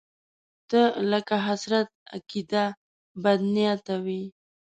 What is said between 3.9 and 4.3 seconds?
وې